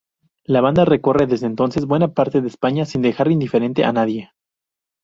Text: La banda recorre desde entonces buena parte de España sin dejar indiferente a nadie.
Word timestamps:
La 0.45 0.61
banda 0.61 0.83
recorre 0.83 1.27
desde 1.27 1.45
entonces 1.45 1.85
buena 1.85 2.07
parte 2.11 2.41
de 2.41 2.47
España 2.47 2.85
sin 2.85 3.03
dejar 3.03 3.29
indiferente 3.29 3.85
a 3.85 3.93
nadie. 3.93 4.31